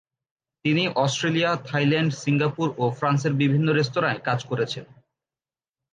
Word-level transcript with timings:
তিনি 0.65 0.83
Australia, 0.95 1.51
Thailand, 1.65 2.11
Singapore 2.13 2.67
ও 2.77 2.83
ফ্রান্সের 2.89 3.33
বিভিন্ন 3.33 3.67
রেস্তোরাঁয় 3.71 4.19
কাজ 4.19 4.39
করেছেন। 4.45 4.85